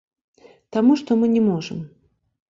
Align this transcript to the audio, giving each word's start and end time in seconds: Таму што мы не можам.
Таму 0.77 0.95
што 1.01 1.17
мы 1.23 1.29
не 1.33 1.43
можам. 1.49 1.79